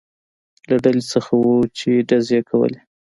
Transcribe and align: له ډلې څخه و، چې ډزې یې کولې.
له 0.69 0.75
ډلې 0.83 1.03
څخه 1.11 1.31
و، 1.37 1.45
چې 1.77 1.89
ډزې 2.09 2.37
یې 2.41 2.45
کولې. 2.49 2.79